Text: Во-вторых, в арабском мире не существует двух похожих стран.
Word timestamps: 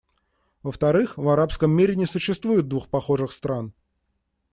Во-вторых, 0.63 1.15
в 1.15 1.29
арабском 1.29 1.69
мире 1.69 1.95
не 1.95 2.07
существует 2.07 2.67
двух 2.67 2.89
похожих 2.89 3.31
стран. 3.31 3.71